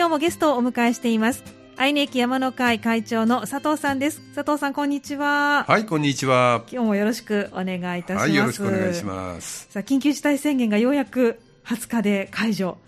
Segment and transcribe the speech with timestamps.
[0.00, 1.44] 今日もゲストをお迎えしています。
[1.76, 4.22] 愛媛駅山の会会長の佐藤さんです。
[4.34, 5.66] 佐藤さんこんにちは。
[5.68, 6.64] はいこんにちは。
[6.72, 9.66] 今日もよろしくお願いいたします、はい、よろしくお願いします。
[9.68, 12.78] さあ緊急事態宣言がようやく20日で解除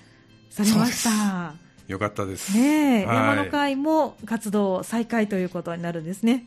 [0.48, 1.53] されました。
[1.87, 2.56] よかったです。
[2.56, 6.47] ね、はい、山の会も活動再開ということになるんですね。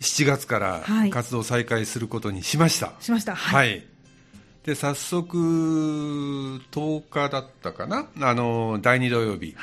[0.00, 3.34] 7月から活動再開することにしました、はい、しました。
[3.34, 3.86] はい、
[4.64, 8.08] で早速10日だったかな？
[8.22, 9.54] あの第2土曜日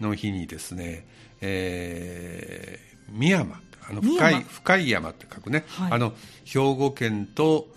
[0.00, 1.06] の日にですね、
[1.40, 6.12] えー、深山あの深い深い山って書くね、はい、あの
[6.44, 7.68] 兵庫県と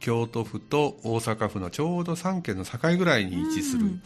[0.00, 4.00] 京都府と大阪府のちょうど3県の境ぐらいに位置する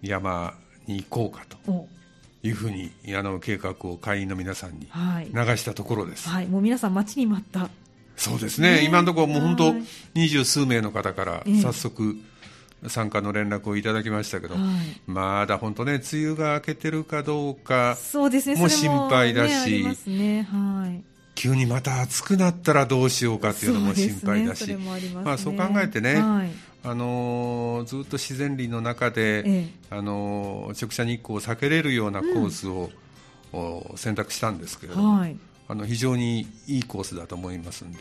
[0.00, 0.54] 山
[0.86, 1.86] に行こうかと。
[2.44, 4.88] いうふうにあの計画を会員の皆さんに
[5.34, 7.68] 流したところです、はい、はい、もう皆さん待ちに待った。
[8.16, 9.74] そうですね、ね今のところもう本当
[10.14, 12.16] 二十数名の方から早速、
[12.86, 21.02] 参加の連絡をいただきましたけど、はい、まだ本当ね、梅雨が明けてるかどうかも心配だし、ねねはい、
[21.34, 24.72] 急にまた暑くなったらどうしようかっていうのも心配だし、
[25.24, 26.50] まあ、そう考えてね、はい、
[26.84, 32.90] あのー、ずっと自然林の中で、ええ、あのー、直射日光を避けれるようなコースを、
[33.52, 35.36] うん、選択したんですけれども、はい、
[35.68, 37.98] あの非常にいいコースだと思いますんで。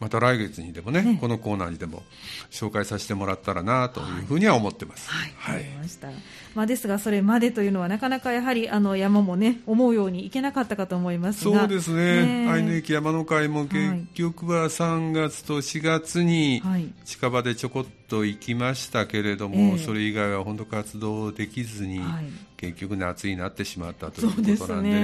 [0.00, 2.04] また来月にでもね、ねこのコーナーにでも
[2.50, 5.10] 紹介させてもらったらなというふうには思ってます。
[5.10, 6.08] はい、はい、ました。
[6.54, 12.48] まあですがそれまでというのはなかなかやはりあの山もね思うようにいけなかったかと思いますそうですね。
[12.48, 16.62] 愛媛駅山の会も結局は3月と4月に
[17.04, 25.00] 近場でちょこっと行きましたけれども、はい、それ以外は本当活動できずに、はい、結局夏になってしまったということなんでね、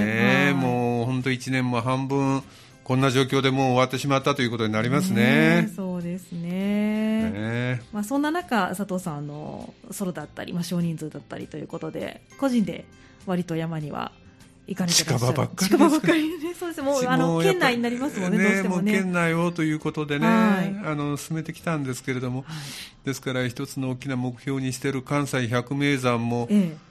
[0.47, 0.53] ね。
[0.53, 2.43] もう本当1年も半分。
[2.85, 5.63] こんな状況でもう終わってしまったということになりますね。
[5.63, 7.31] ねそうですね。
[7.31, 12.85] ねまあそんな中佐藤さんのソロだったり、まあ少人数だったりということで個人で
[13.25, 14.11] 割と山には
[14.67, 16.53] 行かれて近場ばっかり近場ばっかりね。
[16.53, 18.37] そうですもう あの県内になりますもんね。
[18.37, 18.91] ねどうしてもね。
[18.91, 22.53] も県内をということでね、はい、あの進めてきたんですけれども、は
[23.03, 26.47] い、ですから一つの大きな目標にしている関西百名山も。
[26.51, 26.85] ええ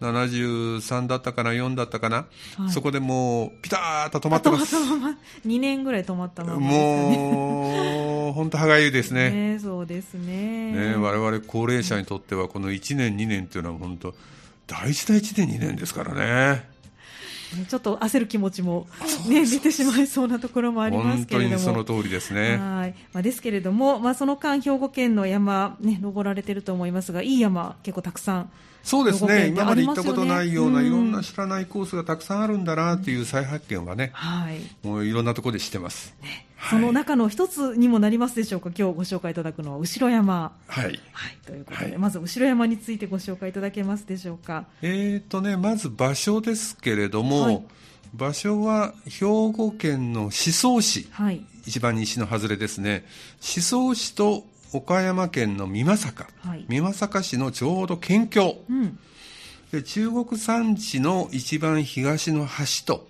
[0.00, 2.26] 73だったかな、4だったかな、
[2.56, 4.76] はい、そこでもう、ピターッと止まってます。
[5.46, 9.30] 2年ぐらい止まったまま、ね、もう、本当、歯がゆいですね。
[9.30, 10.72] ねそうですね。
[10.72, 14.14] ね我々高齢者にとっては、この1年、2年っていうのは、本当、
[14.66, 16.77] 大事な1年、2年ですからね。
[17.68, 18.86] ちょっと焦る気持ちも、
[19.28, 22.56] ね、出てしまいそうなところもありますけれども、その通りですね。
[22.56, 22.94] はい。
[23.12, 28.50] まあ、ですけれども、まあ、その間、兵庫県の山、ね、登られてると思いますが、いい山、結構たくさん。
[28.82, 36.14] そうですね、今まで行ったことないような、いろんな知らないコースがたくさんあるんだなっていう再発見はね、はい、もういろんなところで知ってます。
[36.22, 40.52] ねその中の一つにもなりますでしょうか、今日ご紹介いただくのは後山。
[40.66, 40.84] はい。
[40.84, 40.98] はい、
[41.46, 44.66] ということで、はい、まず後山についてご紹介いただけますでしょうか？
[44.82, 44.86] え
[45.24, 47.62] っ、ー、とね、まず場所ですけれども、はい、
[48.14, 53.04] 場所は兵庫県の宍粟市、はい、一番西の外れですね。
[53.40, 58.56] 宍粟市と岡山県の美作、はい、美作市のちょうど県境。
[58.68, 58.98] うん
[59.70, 63.06] で中国山地の一番東の端と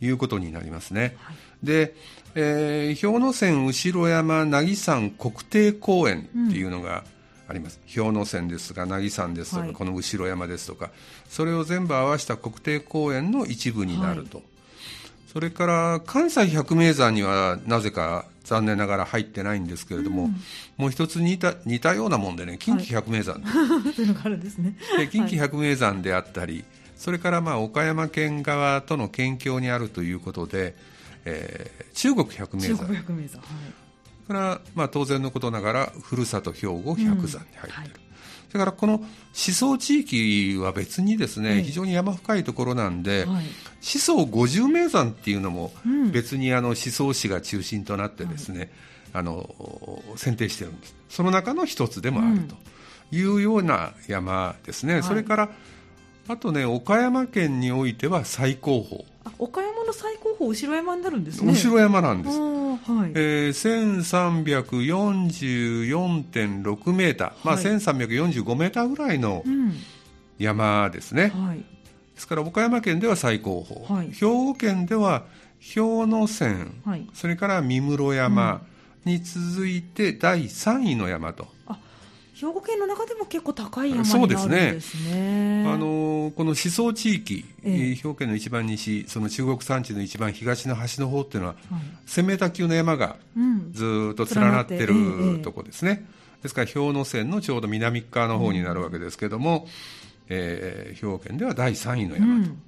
[0.00, 1.16] いうことになりますね。
[1.18, 1.36] はい、
[1.66, 1.96] で、
[2.34, 7.04] えー、氷ノ山後山渚山国定公園っていうのが
[7.48, 10.90] あります、うん、氷ノ山ですが渚山ですとか、はい、この後山ですとか
[11.28, 14.46] それを全部合わせた国定公園の一部になると、はい、
[15.32, 20.36] それから関西百名山にはなぜか残念ながら入ってないんですけれども、うん、
[20.76, 24.76] もう一つ似た似たようなもんでね近畿百名山、はい、というのがあるんですね。
[24.98, 26.64] で近畿百名山であったり、
[26.96, 30.74] それからまあ岡山県側との県境にあるということで、
[31.24, 32.78] えー、中国百名山。
[32.78, 37.90] 中国百名山、はい、から、まあ、当然のことながらふるさと兵庫百山に入ってる、うんはい、
[38.48, 43.42] それからこの思想地域は別にですね、はい、非常に山深いところなんで、はい、思
[43.82, 45.72] 想五十名山っていうのも
[46.12, 48.72] 別にあの思想市が中心となってですね、
[49.12, 49.48] あの
[50.16, 50.94] 選定してるんです。
[51.08, 52.56] その中の一つでもあると
[53.14, 55.50] いうような山ですね、それから
[56.28, 59.04] あとね岡山県においては最高峰
[59.38, 61.52] 岡山の最高峰後山になるんですね。
[61.52, 63.12] 後山なんです、はい。
[63.14, 64.04] えー、
[65.86, 69.44] 1344.6メーター、まあ、1345メーターぐらいの
[70.38, 71.64] 山ですね、はい、で
[72.16, 75.24] すから岡山県では最高峰、はい、兵庫県では
[75.74, 78.62] 氷ノ山、はい、それから三室山
[79.04, 81.78] に続いて第3位の山と、あ
[82.40, 84.72] 兵庫県の中でも結構高い山になるんですね。
[84.72, 85.64] ですね。
[85.68, 93.16] あのこの思想地域、ええ、兵庫県の一番西、その中国山地の一番東の端の方っていうのは、はい、1000メーター級の山が
[93.72, 96.06] ずっと連なってる、うん、とこですね。
[96.42, 99.68] ですから氷ノ山のちょうど南側の方になるわけですけども、
[100.30, 102.62] えー、兵庫県では第3位の山と、うん、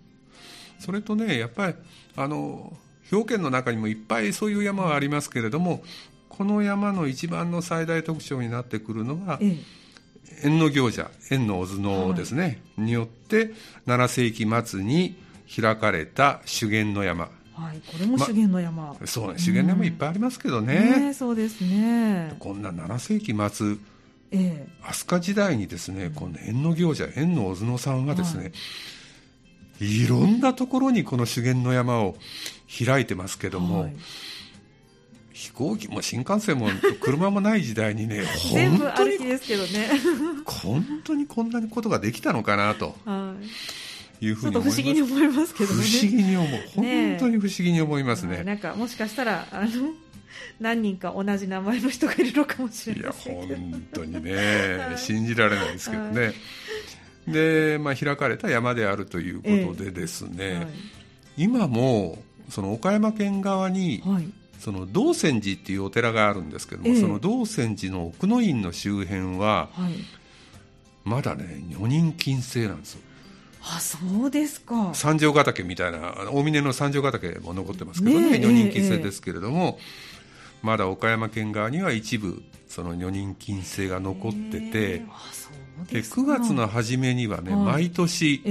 [0.79, 1.75] それとねやっぱり
[2.17, 2.77] あの
[3.11, 5.83] 兵庫県の中にもいっぱいそういう山はありますけれども
[6.33, 13.53] この山の一番の最大特徴になってくるのは、ええ、縁の行者縁のお頭脳ですね、はい、によって
[13.87, 15.15] 7世紀末に
[15.55, 17.29] 開かれた修験の山。
[17.53, 22.35] はい、これも修験の山、ま、そうね修験の山いっぱいありますけどね、ねそうですね。
[22.39, 23.77] こんな7世紀末
[24.31, 28.49] ええ、飛鳥時代にですね、この縁の行者縁の小角さんがですね、は
[29.85, 32.17] い、いろんなところにこの修験の山を
[32.85, 33.97] 開いてますけども、はい、
[35.33, 36.69] 飛行機も新幹線も
[37.01, 39.91] 車もない時代にね全部歩きですけどね。
[40.45, 42.95] 本当にこんなことができたのかなと。
[43.05, 43.47] はい。
[44.25, 45.83] いうふうに不思議に思いますけどね。
[45.83, 46.49] 不思議に思う。
[46.77, 48.39] 本当に不思議に思いますね。
[48.39, 49.95] ねなんかもしかしたらあの
[50.61, 54.33] 何人か同じ名前の人がいるのかもしれないいや本当にね、
[54.79, 56.35] はい、信じられないですけどね、はい、
[57.33, 60.69] で、まあ、開かれた山であるということでですね、えーはい、
[61.37, 62.19] 今も
[62.49, 64.03] その岡山県側に、
[64.63, 69.71] その道泉寺っていうお寺があるんですけども、えー、その道泉寺の奥の院の周辺は、
[71.05, 73.01] まだね女人禁制なんですよ。
[73.65, 74.93] あそうですか。
[74.95, 80.13] 三条ヶ岳みたいな大峰の三条ヶ岳も残ってますけどね、ね女人禁制ですけれども、えー
[80.63, 85.03] まだ岡山県側には一部その女人禁制が残ってて
[85.91, 88.43] で9月の初めにはね、毎年、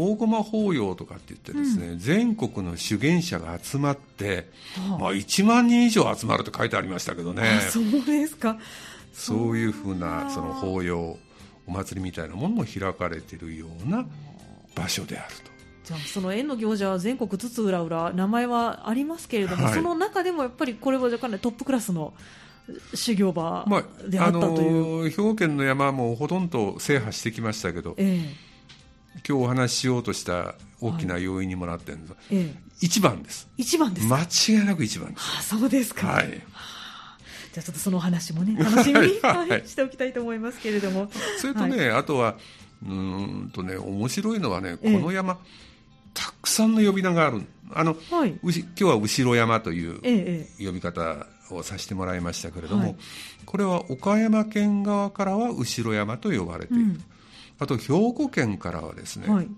[0.00, 7.60] 大駒法要とかって言ってですね、うん、全国の修験者が集まって、はあ、まあ、1万人以上集まるって書いてありましたけどね。
[7.68, 8.58] そうですか。
[9.12, 11.18] そういうふうなその法要
[11.66, 14.06] お祭りみたいなものも開かれているような
[14.76, 15.50] 場所であると。
[15.82, 22.14] じゃあその縁の行者は全国津々浦々名前はありますけれども、はい、その中でもやっぱりこれはかなりトップクラスの
[22.94, 23.66] 修行場
[24.06, 28.47] であったという、まあ、あの兵庫県の山もほとんど制覇してきましたけど、ええ、
[29.14, 33.48] 今日お話ししようとした大きな要因にもなってるんです、はいええ、一番です。
[33.56, 34.22] 一番です間
[34.60, 35.22] 違いなく一番です。
[35.38, 36.40] あそうですか、はい、じゃ
[37.58, 41.10] あちょっとそのお話もね楽しみに、 はい、しておきたいと思いますけれども。
[41.38, 42.36] それとね、あとは
[42.86, 45.38] うんとね面白いのはねこの山、
[46.14, 47.42] たくさんの呼び名がある。
[47.72, 50.00] あの、はい、今日は後ろ山という
[50.64, 52.96] 呼び方をさせてもらいましたけれども、
[53.44, 57.04] これは岡山県側からは後ろ山と呼ばれている、うん、
[57.58, 59.48] あと兵庫県からはですね、はい、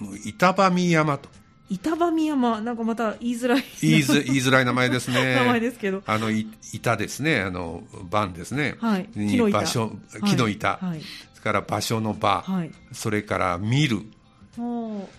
[0.00, 1.28] あの板場見山と。
[1.68, 3.64] 板場見山なんかまた言いづらい。
[3.80, 5.34] 言いづ言いづらい名前ですね。
[5.36, 6.02] 名前ですけど。
[6.06, 7.40] あの板ですね。
[7.40, 9.60] あの番ですね、はい、木の板。
[9.60, 11.00] 場所木の板、はい、
[11.34, 14.02] それから場所の場、はい、それから見る。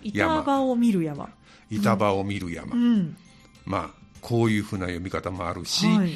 [0.02, 1.28] 板場を見る山。
[1.70, 3.16] 板場を見る山、うん、
[3.64, 6.12] まあこういうふうな読み方もあるし、はい、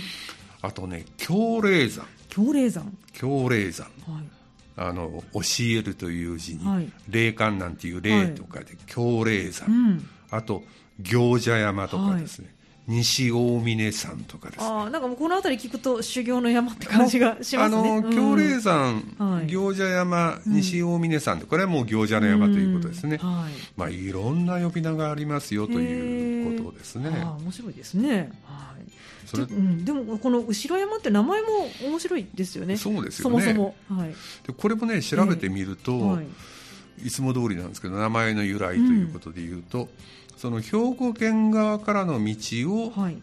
[0.63, 2.07] あとね強霊山。
[2.29, 2.97] 強霊山。
[3.13, 4.38] 強霊山、はい、
[4.79, 10.63] あの教えるという字に、はい、霊感なんていう霊とかで強霊山、うん、あと
[11.01, 12.55] 行者山とかですね、
[12.89, 17.99] 西大峰山とかです、ね、あなんかもうこの辺り聞くと修行の山って感じがしますね。
[17.99, 23.21] あの京霊山、うん、行者山、西大峰山これはもう行者の山ということですね。
[23.23, 27.11] うんはい、まあいろんな呼び名がありますよということですね。
[27.23, 28.33] あ面白いですね。
[28.45, 28.91] はい。
[29.27, 31.49] それ、うん、でもこの後ろ山って名前も
[31.85, 32.79] 面白いですよね。
[32.79, 33.43] そうですよね。
[33.45, 34.01] そもそも。
[34.01, 34.15] はい。
[34.47, 36.27] でこれもね調べてみると、えーはい、
[37.05, 39.91] いつも通りなんですけど名前の由来ということでいうと。
[40.39, 42.35] その兵庫県側からの道
[42.73, 43.21] を、はい、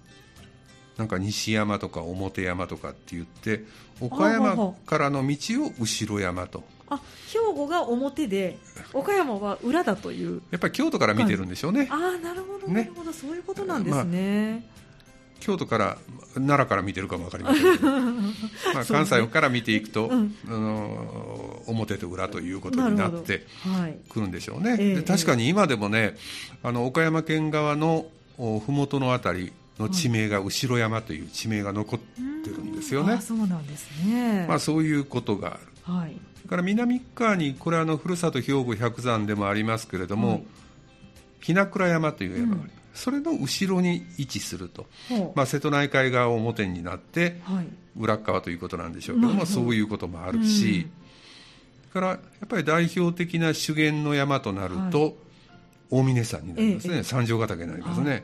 [0.97, 3.63] なんか西山とか表山とかって言って
[4.01, 6.63] 岡山からの道を後ろ山と。
[6.87, 6.99] あ
[7.31, 8.59] 兵庫が表で
[8.93, 10.41] 岡山は裏だという。
[10.51, 11.87] やっぱり京都から見てるんでしょうね。
[11.89, 13.13] ああなるほど、ね、なるほど。
[13.13, 14.74] そういうことなんですね、まあ
[15.39, 15.97] 京都から
[16.35, 17.91] 奈良から見てるかも分かりませんけど、
[18.73, 23.45] まあ、関西から見ていくと、ねうん、あの表と裏ということになって
[24.09, 26.15] くるんでしょうね、はい、確かに今でもね
[26.63, 40.43] あの岡山県側の麓の辺りの地名が後ろ山という地名が残ってるんですよね、あそうなんですね、まあ、そういうことがある、はい、それから南側にこれあのふるさと兵庫百山でもありますけれども、はい、
[41.41, 44.87] 日名倉山という山があります、うんそれの後ろに位置すると、
[45.35, 47.41] まあ、瀬戸内海側を表になって、
[47.97, 50.87] 裏側ということなんでしょうけども、そういうこともあるし、
[51.85, 55.13] うん、からやっぱり代表的な修験の山となると、はい、
[55.91, 58.23] 大峰山になりますね、ええ、三条ヶ岳になりますね、はい、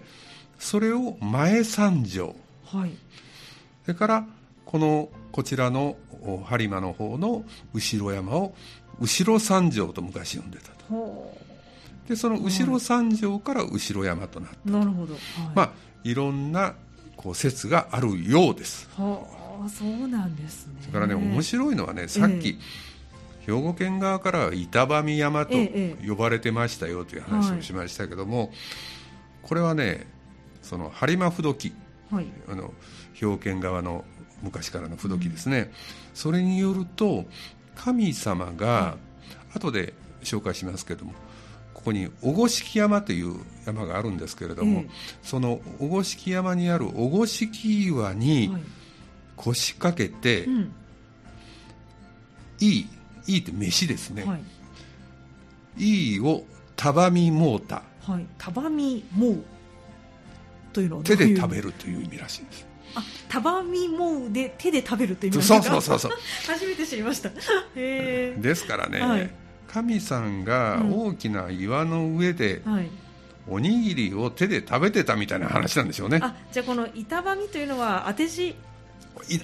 [0.57, 2.35] それを前三条、
[2.65, 2.91] はい、
[3.83, 4.25] それから
[4.65, 8.53] このこちらの播磨の方の後ろ山を
[8.99, 11.50] 後ろ三条と昔呼んでたと。
[12.11, 15.21] でその後ろ三条から後ろ山となった、なるほど、はい、
[15.55, 15.71] まあ
[16.03, 16.73] いろんな
[17.15, 18.89] こう説があるようです。
[18.97, 19.25] は
[19.65, 20.73] あ、そうなんですね。
[20.81, 22.55] それからね面白いのはねさっき、え
[23.45, 25.55] 兵庫県側からは板喰山と
[26.05, 28.49] 呼ばれてましたよという話をしましたけども、はい、
[29.43, 30.05] これはね
[30.61, 31.73] その播磨不時、
[32.11, 32.73] はい、あの
[33.13, 34.03] 兵庫県側の
[34.41, 35.69] 昔からの不時ですね、うん、
[36.13, 37.23] それによると
[37.75, 38.97] 神様が、は
[39.55, 41.13] い、後で紹介しますけども
[41.81, 43.35] ここに御敷山という
[43.65, 44.85] 山があるんですけれども、
[45.23, 48.55] その御敷山にある御敷岩に
[49.35, 50.73] 腰掛けて、はいうん、
[52.59, 52.89] いい
[53.27, 54.37] いいって飯ですね、は
[55.77, 56.43] い、いいを
[56.75, 59.43] 束みもうた、はい、束みもう
[60.73, 62.67] というのは手で食べるという意味らしいです。
[62.93, 66.11] あ束みもうで手で食べるという意味そうそうそうそう。
[66.45, 67.31] 初めて知りました。
[67.73, 69.40] ですからね、はい
[69.73, 72.61] 神さんが大きな岩の上で、
[73.47, 76.19] おにぎりを手で食べてたみたいな話なんでしょうね。
[76.21, 78.55] あじゃあこの板場みというのは当て字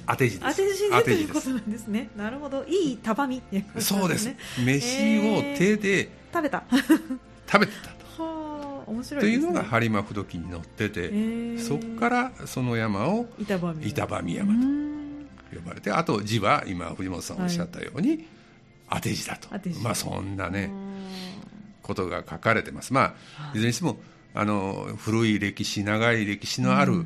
[0.06, 0.56] 当て字です。
[0.56, 2.10] 当て字でということなんですね。
[2.18, 2.66] なるほど。
[2.66, 4.30] いい束み、ね、そうです。
[4.60, 6.64] 飯を手で、食べた。
[7.50, 8.24] 食べてたと。
[8.24, 13.74] はあ、面白い、ね、というのが播磨不動記に載ってて、そこからその山を板場
[14.22, 18.28] 見山と呼ばれて、あと字は今藤本さんおっしゃったように、はい
[18.90, 19.50] 当て字だと
[19.82, 20.72] まあそんなね
[21.82, 23.98] ことが書かれてますまあいずれにしても
[24.34, 27.06] あの古い歴史長い歴史のある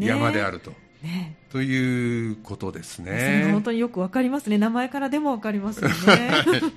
[0.00, 0.72] 山であると。
[1.04, 3.50] ね、ということですね。
[3.52, 4.56] 本当によくわかりますね。
[4.56, 5.94] 名前からでもわかりますよね。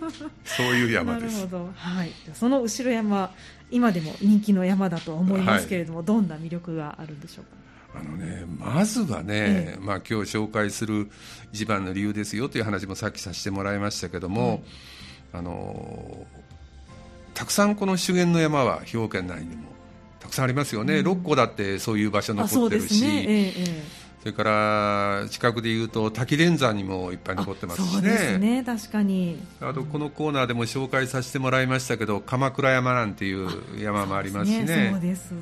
[0.43, 1.35] そういう山です。
[1.37, 1.71] なるほど。
[1.73, 2.11] はい。
[2.33, 3.31] その後ろ山、
[3.71, 7.51] 今でも人気の山だと思いますけれども、はい、どんな魅力があるんでしょうか？
[7.99, 11.09] あのね、まずはね、ええ、まあ、今日紹介する
[11.51, 14.63] 一番の理由ですよという話もさっきさせてもらいましたけども、
[15.33, 16.25] あの
[17.33, 19.63] たくさんこの修験の山は兵庫県内にも
[20.19, 23.05] たくさんありますよね、うん、6個だってそういう場所残ってるし、
[24.27, 27.91] れから近くでいうと滝連山にもいっぱい残ってますしね。
[27.91, 28.63] そうですね。
[28.63, 29.37] 確かに。
[29.59, 34.91] あとこのコーナーでも紹介させてもらいましたけど鎌倉山なんていう山もありますしね。
[34.91, 35.33] そうです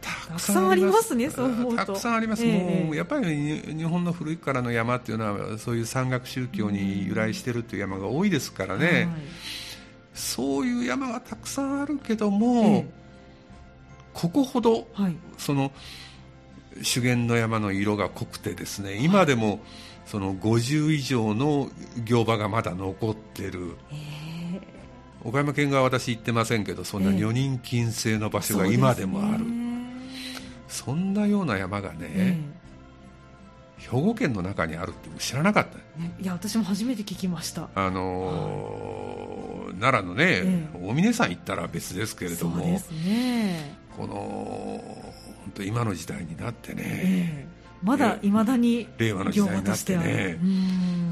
[0.00, 1.86] たくさんありますねそう思うと。
[1.86, 9.08] たくさんあります、えー、もうやっぱり日本の古いからの山っていうのはそういう山岳宗教に由来してるっていう山が多いですからね、はい、
[10.14, 12.86] そういう山がたくさんあるけども、えー、
[14.12, 15.72] ここほど、はい、その
[16.82, 19.60] 修験の山の色が濃くてですね今でも
[20.06, 21.70] その50以上の
[22.04, 23.76] 行場がまだ残ってる、
[25.22, 29.44] 岡山県側は私行ってませんけどそんな女人禁制の場所が今でもある、
[30.66, 32.38] そんなような山がね、
[33.78, 37.68] 兵庫県の中にあるって知らなかった、ね、いや私も初めて聞きました。
[37.74, 45.07] あのーはい、奈良のね、大峰山行ったら別ですけれども、ね、この
[45.48, 50.38] 本当今の時代になってね、えー、まだいまだに令和の時代になってね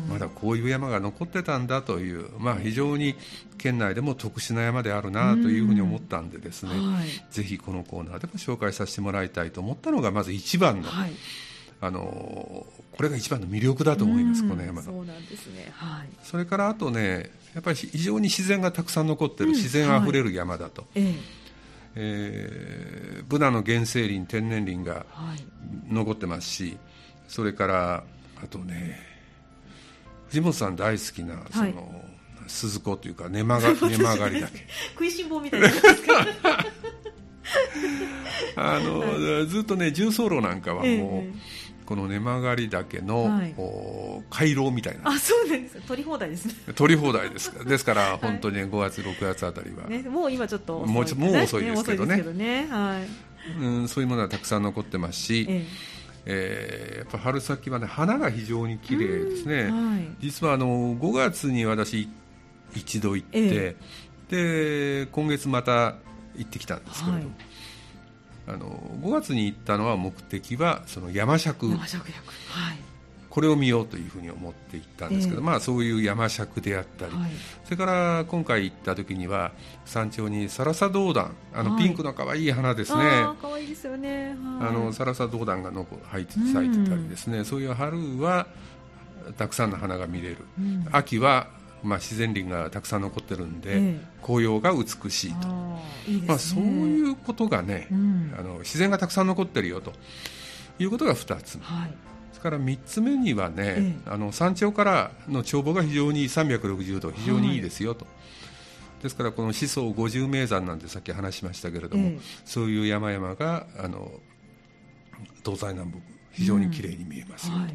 [0.08, 3.16] まだこういう山が残ってたんだという、まあ、非常に
[3.58, 11.12] 県内でも特殊な山であるなというふうに思ったんでですね、はい、ぜひこのコーナーでも紹介させてもらいたいと思ったのがまず一番の、はい、
[11.80, 20.86] あのこれが一番の魅力だと思います、この山そうなんですね、はい、それからあとねやっぱり非常に自然がたくさん残ってる、自然あふれる山だと。
[20.94, 21.35] ええ
[21.96, 25.06] えー、ブナの原生林天然林が
[25.88, 26.78] 残ってますし、はい、
[27.26, 28.04] それから
[28.42, 29.00] あとね
[30.28, 31.74] 藤本さん大好きなその、はい、
[32.46, 34.66] 鈴子というか根曲が 根曲がりだけ。
[34.92, 35.68] 食いしん坊みたいな。
[38.56, 41.32] あの、はい、ずっとね重曹路なんかはもう、えー
[41.86, 43.54] この根曲がり岳の、はい、
[44.28, 45.10] 回廊みたいな。
[45.10, 46.54] あそうなんです取り放題ですね。
[46.74, 47.52] 取り放題です。
[47.64, 51.02] ですから本当に5月6月あたりは、ね、もう今ちょっともうもう
[51.44, 52.66] 遅いですけどね、ね。
[52.68, 55.96] はい、うん、そういうものはたくさん残ってますし、ええ。
[56.28, 62.08] えー、やっぱ春先はね花が非常に綺麗ですね、はい、実はあの5月に私
[62.74, 63.76] 一度行って、え
[64.32, 65.94] え、で今月また
[66.36, 67.46] 行ってきたんですけれども、はい
[68.48, 72.04] あの5月に行ったのは目的はその山尺山尺
[72.48, 72.78] はい、
[73.28, 77.30] これを見ようというふうに思って行ったんですけど、えー、まあ、そういう山尺であったり、はい、
[77.64, 79.52] それから今回行った時には
[79.84, 86.34] 山頂にサラサドウダンあのピンクの可愛い花ですね、はい、可愛いですよね、あのサラサドウダンがの咲いて
[86.88, 88.46] たりですね、そういう春は
[89.36, 91.48] たくさんの花が見れる、うん、秋は
[91.82, 95.48] まあ、自然林がたくさん残ってるんで、ええ、紅葉が美しいと。
[96.08, 99.92] いい、ね、まあ、そういうことがね、うん、あの自然がたくさん残ってるよと。
[100.78, 101.94] いうことが2つ目、はい、
[102.32, 108.04] それから3つ目にはね、え、あの山頂からの眺望が非常に360度非常にいいですよと。
[108.04, 108.10] は
[109.00, 109.02] い。
[109.02, 114.10] ですからこの思想五十名山なんてさっき話しましたけれども、そういう山々があの
[115.44, 116.00] 東西南北
[116.32, 117.58] 非常にきれいに見えますよと。
[117.58, 117.74] うんはい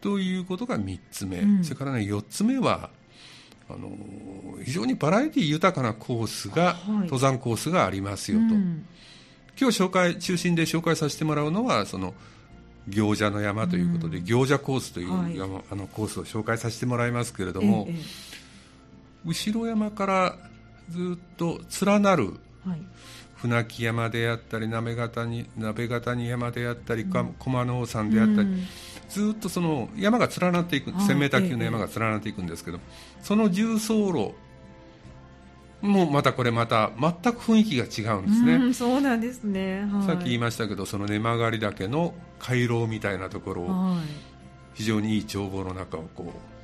[0.00, 2.90] ということが3つ目、うん、それからね4つ目は
[3.68, 3.90] あの
[4.64, 8.86] 非常にバラエティ豊かなコースが、はい、登山コースがありますよと、うん、
[9.60, 12.14] 今日紹介中心で紹介させてもらうのはその
[12.88, 17.94] 行者の山ということで、うん、行者コースという山、はい、あのコースを紹介させてもらいますけれども、ええ、
[19.26, 20.36] 後ろ山から
[20.88, 22.24] ずっと連なる、
[22.64, 22.80] はい
[23.40, 28.66] 船木山であったり鍋形に鍋形に山であったり、うん、駒の山であったり、うん、
[29.08, 32.80] ずっとその山が連なっていく、1000メーター級の山が連なっていくんですけど、
[33.22, 34.34] その重走路
[35.80, 43.96] もうまたこれまた全く雰囲気が違うんですね、うん、そうなんですね、はい、さっき言いましたけどその根曲がり岳の回廊みたいなところを、
[44.74, 46.57] 非常にいい眺望の中をこう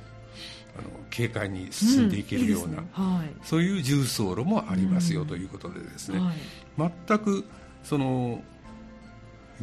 [0.77, 7.45] あの軽快に進んでいけるような、うんいいねはい、そういう重走路もありますよということでですね、はい、全く
[7.83, 8.41] その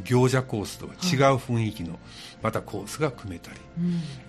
[0.05, 1.99] 行者コースとは違う雰囲気の、
[2.43, 3.59] またコースが組めたり、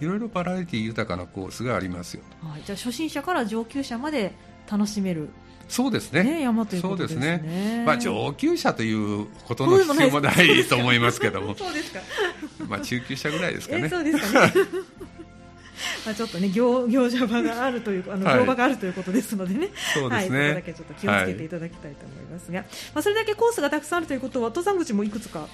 [0.01, 4.33] いろいろバラエティ豊かなコースがありますよ、はい、じゃあ初心者から上級者まで
[4.69, 5.29] 楽しめる
[5.67, 6.23] そうですね。
[6.23, 7.39] ね山ということですね。
[7.41, 11.55] すねまあ上級者ということの必要もないと思いますけども。
[11.57, 11.99] そうですか。
[12.67, 13.89] まあ中級者ぐらいですかね。
[13.89, 14.53] そうですかね。
[16.05, 25.47] まあちょっとね行行者場があるというあの乗馬があるということですのでね、そうですね、はい、そこだけちょっと気をつけていただきたいと思いますが、はい、まあそれだけコースがたくさんあるということは登山口もいくつか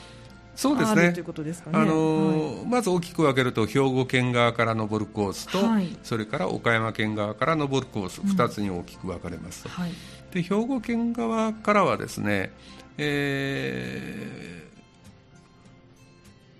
[0.59, 1.13] そうですね。
[1.13, 1.77] ということですかね。
[1.79, 9.69] あのーはい、まず大きく分けると兵庫県側から登るコースと、はい、それから岡山県側から登るコース、二、うん、つに大きく分かれますと。
[9.69, 9.91] はい、
[10.33, 12.51] で兵庫県側からはですね、
[12.97, 14.67] え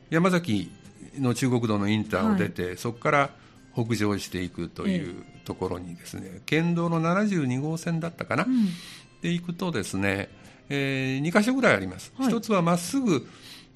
[0.09, 0.71] ー、山崎
[1.17, 3.29] の中国道のインターを出て、そこから
[3.85, 8.67] 北上していくというところにですね、えー、県道の72号線だったかな、うん、
[9.21, 10.29] で行くとですね、
[10.69, 12.13] えー、2か所ぐらいあります。
[12.19, 13.27] 一つはまっすぐ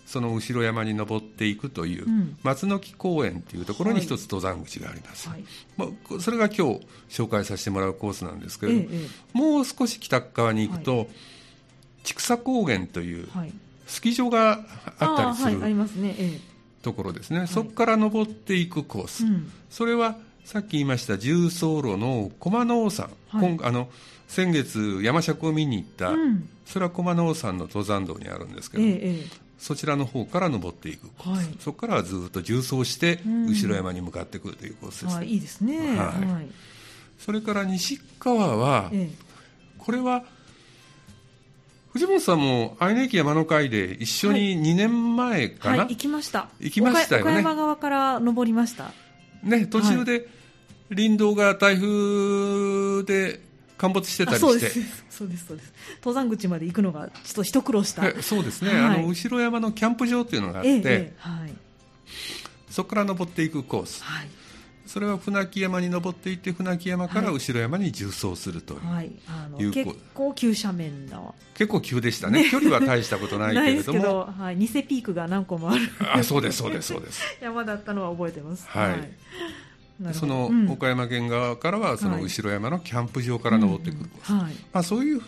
[0.05, 2.05] その後ろ山に登っていくという、
[2.43, 5.43] 松の木公園というところに一つ登山口があります、はい、
[5.77, 11.07] まあ、それが今日紹介させてもらうコースなんですけれども、ええ、もう少し北側に行くと、はい、
[12.03, 13.27] 千草高原という
[13.87, 14.59] スキー場が
[14.99, 16.39] あったりする、はい、ありますね、え、
[16.83, 23.89] ところですね、そこから登っていくコース、うん、それはさっき言いました重走路の駒の王山、あの
[24.27, 29.25] 先月山尺を見に行った、うん、それは駒の王山の登山道にあるんですけど、ええ、
[29.57, 35.19] そちらの方から登っていくコース、はい、そこからはずっと縦走して後ろ山に向かってくるというコースです。
[35.19, 36.47] ね、うん、いいですね、はい、はい、
[37.17, 39.15] それから西川は、ええ、
[39.77, 40.25] これは
[41.93, 46.49] 藤本さんも愛媛駅山の会で一緒に2年前かな、はいはい、行きました。
[46.59, 47.31] 行きましたよね。
[47.31, 48.91] 岡山側から登りました。
[49.43, 50.27] ね途中で
[50.89, 53.41] 林道が台風で
[53.77, 54.47] 陥没してたりして。
[54.47, 55.03] そうです。
[55.09, 55.73] そうですそうです。
[55.97, 58.23] 登山口まで行くのがちょっと一苦労した。
[58.23, 61.53] そうですね、はい、あの後ろ山のキャンプ場っていうのがあって、ええはい、
[62.71, 64.27] そこから登っていくコース、はい、
[64.85, 71.33] それは船木山に登っていって船木山から後ろ山に縦走するという、はい、あの結構急斜面の。
[71.55, 74.25] 結構急でしたね、ね、距離は大したことないけれども。
[74.37, 75.89] はい、偽ピークが何個もある。
[76.13, 77.21] あそうですそうですそうです。
[77.41, 78.67] 山だったのは覚えてます。
[78.67, 80.13] はい、はい。
[80.13, 85.25] その岡山県側からはその後ろ山のキャンプ場から登ってくる、はい、まあ、そういうふ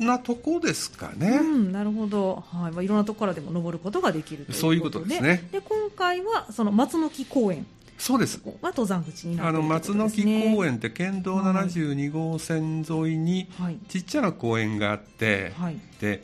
[0.00, 2.72] うなとこですかね、うん、なるほど、はい。
[2.72, 5.48] まあ、いろんなところからでも登ることができるというそういうことですね。
[5.52, 7.64] で今回はその松の木公園
[7.98, 8.40] そうです。
[8.44, 10.22] は登山口にね、あの松の木
[10.54, 13.18] 公園って県道72号線沿い。
[13.18, 13.48] に
[13.88, 16.22] ちっちゃな公園があって、はい、で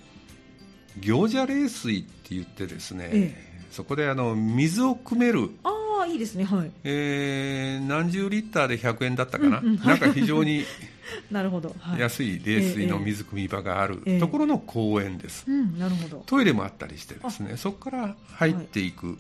[1.01, 5.51] 行者冷水って言ってですね、ええ、そこであの水を汲める。
[5.65, 5.71] あ
[6.05, 6.45] あいいですね。
[6.45, 10.65] はい、えー、何十リッターで100円だったかな、うんうん、なんか非常に
[11.31, 16.23] なるほど、はい、安い冷水の水汲み場があるところの公園です、えーえーうん、なるほど。
[16.27, 19.19] トイレもあったりしてですねそこから入っていく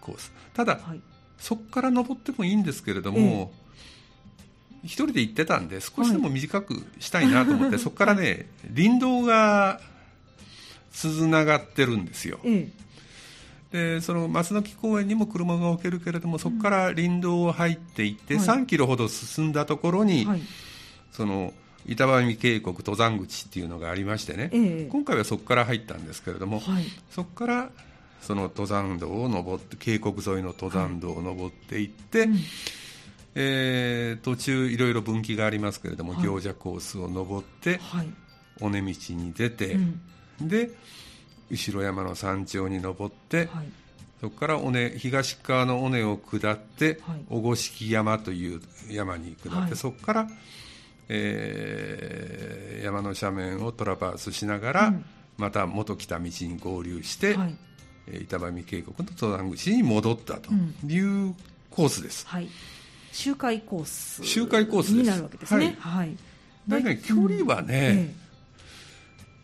[0.00, 1.00] コース、はい、ただ、はい、
[1.38, 3.52] そこから登ってもいいんですけれども、
[4.82, 9.80] えー、一人で行ってたんで少しでも短くしたいなと思って、 そこからね林道が
[10.92, 12.84] つながってるんですよ、えー
[13.74, 20.42] でその松の木公園にも車が置けるけれどもそこから林道を入っていって、3キロほど進んだところに、はい、
[21.10, 21.52] その
[21.84, 27.70] 板場渓谷登山口っていうのがありましてね、えー、今回はそこから入ったんですけれども、はい、そこから
[28.24, 32.38] その登山道を登って渓谷沿いの登山道を登っていって、はいうん、
[33.34, 37.80] えー、途中いろいろ分岐がありますけれども、行者コースを登って、
[38.60, 40.70] 尾根道に出て、うん、で
[41.50, 43.48] 後ろ山の山頂に登って、はい、
[44.20, 48.60] そこから尾根東側の尾根を下って、はい、御敷山という
[48.90, 50.28] 山に下って、はい、そこから、
[51.08, 55.04] えー、山の斜面をトラバースしながら、うん、
[55.36, 57.56] また元来た道に合流して、はい、
[58.06, 60.50] 板場渓谷の登山口に戻ったと
[60.86, 61.34] いう
[61.70, 62.26] コースです。
[62.26, 62.48] はい。
[63.12, 65.76] 周回コース周回コースになるわけですね。
[65.78, 66.16] はい。
[66.68, 67.98] はい、ね、距離はね、うん。
[67.98, 68.14] え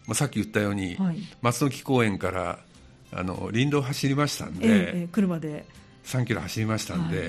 [0.07, 2.59] まあ、さっき言ったように、はい、松の木公園から
[3.13, 5.65] あの林道走りましたんで、ええ、車で。
[6.05, 7.25] 3キロ走りましたんで、は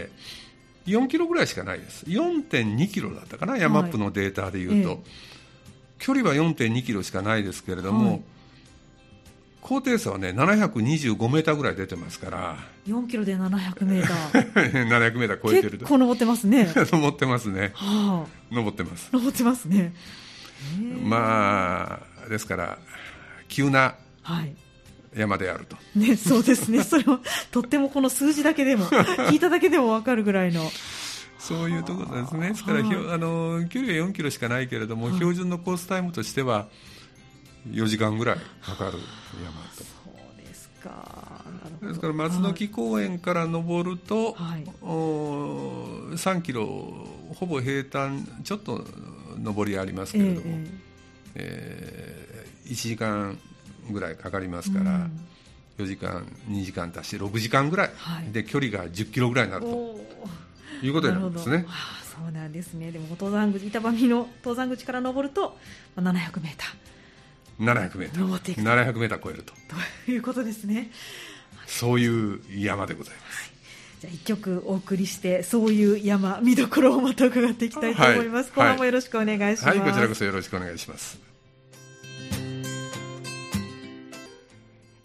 [0.87, 2.05] い、4キロぐらいしかないです。
[2.05, 4.99] 4.2キロだったかな、ヤマップのデータでいうと、はい、
[5.99, 8.23] 距離は4.2キロしかないですけれども、
[9.61, 12.57] 高低差はね725メーターぐらい出てますから。
[12.87, 14.87] 4キロで700メーター。
[14.89, 16.71] 700メーター超えてる結構登ってますね。
[16.75, 19.09] 登ってますね、はあ、登ってます。
[19.13, 19.93] 登ってますね。
[21.03, 22.77] まあですから
[23.47, 23.95] 急な
[25.15, 26.81] 山であると、はい、ねそうですね。
[26.83, 27.19] それは
[27.51, 30.69] とってもこの数字だけでも聞いただけでも分かるぐらいの。
[31.37, 32.49] そういうところですね。
[32.49, 36.67] ですから、はあ、あの距離は4キロしかないけれども、は標準のコースタイムとしては
[37.69, 38.91] 4時間ぐらいかかる
[39.43, 39.83] 山と。
[39.83, 39.93] そ
[40.35, 41.45] うですか。
[41.81, 46.65] ですから松の木公園から登ると、はい、お3キロ
[47.35, 48.85] ほぼ平坦ちょっと
[49.43, 50.69] 上りありますけれども、えー、
[51.35, 53.37] えー、1時間
[53.89, 55.11] ぐらいかかりますから、うん、
[55.77, 60.01] 4時間2時間足して6時間ぐらい、はい、で距離が10キロぐらいになると。
[60.83, 61.65] いうことになるんですね。
[62.03, 62.91] そうなんですね。
[62.91, 65.57] でも登山口板場の登山口から登ると
[65.95, 66.90] 700メーター
[67.59, 68.61] 700メーター登っていく。
[68.61, 69.53] 700メーター超えると。
[70.05, 70.91] ということですね。
[71.71, 73.51] そういう山でございます、はい、
[74.01, 81.30] じゃあ一曲お送りしてそういう山見どころをまた伺っていきたいと思います、はい、後半もよろしくお願いします、はい、はい、こちらこそよろしくお願いします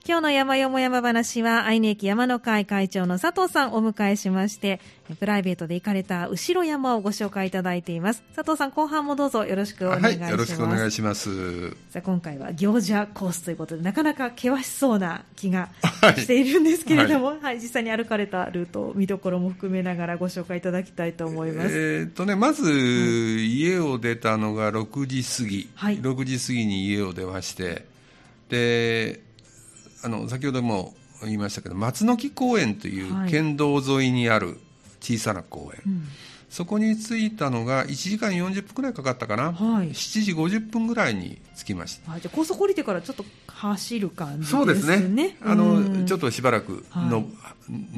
[0.08, 4.80] 今日の山よも山話は、愛媛駅山の会会長の佐藤さんをお迎えしまして、
[5.18, 8.22] プライベートで行かれた後ろ山をご紹介いただいています。
[8.36, 10.22] 佐藤さん、後半もどうぞよろしくお願いします。
[10.22, 11.70] はい、よろしくお願いします。
[11.90, 15.70] さあ、今回は行者コースということで、なかなか険しそうな気が
[16.16, 21.76] しているんですけれども、はい、はい、実際に歩かれたルート、見どころも含めながらご紹介いただきたいと思います。
[21.76, 27.86] えー、っとね、まず、はい、家を出たのが6時過ぎ、はい、6時過ぎに家を出まして、
[28.48, 29.25] で、
[30.06, 34.56] あの先ほども言いましたけど松の木公園という県道沿いにある
[35.00, 36.04] 小さな公園、はいうん、
[36.48, 44.58] そこに着いたのが1時間40分ぐらいかかったかな、はい、7時50分ぐらいに着きました、はい、じゃ高速降りてからちょっと走る感じですね。
[44.58, 45.36] そうですね。
[45.42, 47.24] あのちょっとしばらくの、はい、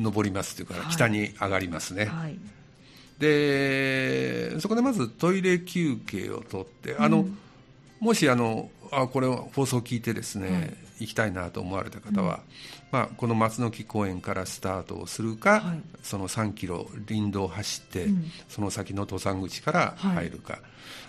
[0.00, 2.10] 登りますというか北に上がりますね、
[3.18, 7.38] でそこでまずトイレ休憩をとってあの、うん、
[8.00, 12.40] もしあのあこれを放送を聞いてですね、行きたいなと思われた方は、うん、
[12.92, 20.62] まあ、この松の木公園からスタートをするか、はい、その3キロ林道を走って、うん、その先の登山口から入るか、はい、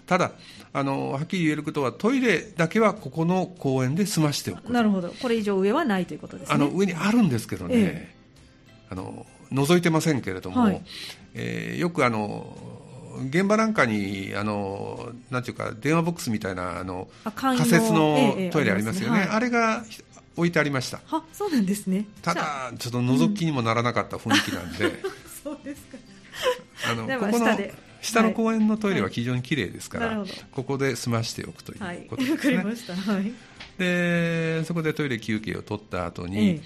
[0.06, 0.32] ただ
[0.73, 4.71] あのはっきり言えることはトイレだけはここの公園で済ましておく。
[4.71, 5.10] なるほど。
[5.10, 6.56] これ以上上はないということですね。
[6.56, 8.15] あの上にあるんですけどね、ええ、
[8.91, 10.82] あの覗いてませんけれども、はい、
[11.34, 12.56] えー、よくあの
[13.27, 19.27] 現場なんかにあのなんていうか電話ボックスみたいなあの仮設のトイレありますよね、ええあね。
[19.27, 19.84] はい、あれが
[20.36, 21.01] 置いてありました。
[21.12, 22.05] あそうなんですね。
[22.21, 24.91] ただちょっと覗きにもならなかった雰囲気なんで、うん、
[25.43, 25.97] そうですか。
[26.91, 27.47] あのここの
[28.01, 33.34] 下の公園のトイレは非常に綺麗ですから、はい、ここで済ましておくということですね、はい、
[33.77, 36.62] でそこでトイレ休憩を取った後に、え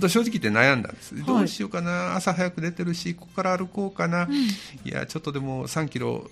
[0.00, 4.48] と正直言って悩んだんです、はい、どうしようかな、朝早く出てるし、ここから歩こうかな、うん、い
[4.84, 6.28] や、ちょっとでも3キロ、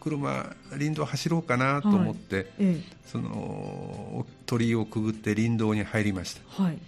[0.00, 6.62] 車、林道走ろうかなと思って、はいええ、その鳥居をくぐって林道に入りました。
[6.62, 6.78] はい、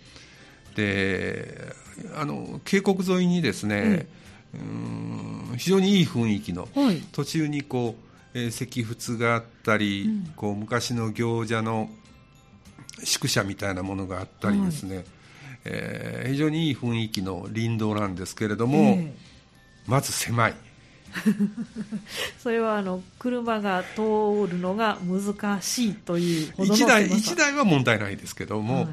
[0.77, 1.73] で
[2.15, 4.07] あの渓谷沿いにですね、
[4.55, 7.97] うん非常にいい雰囲気の、はい、途中にこ
[8.35, 11.91] う、えー、石仏があったり、うん、こう昔の行者の
[13.05, 15.05] 宿舎みたいなものがあったりですね、はい
[15.65, 19.13] えー、非常にいい雰囲気の林道なんですけれども、えー、
[19.87, 20.55] まず狭い。
[22.39, 28.89] それはあの車が通るのが難しいというほどの1台 ,1 台は問題ないですけども、はい、